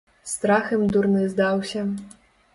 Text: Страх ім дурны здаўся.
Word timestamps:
Страх 0.29 0.71
ім 0.77 0.87
дурны 0.95 1.21
здаўся. 1.35 1.87